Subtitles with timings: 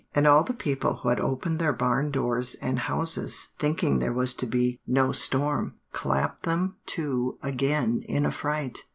[0.15, 4.33] "And all the people who had opened their barn doors and houses, thinking there was
[4.33, 8.79] to be no storm, clapped them to again in a fright.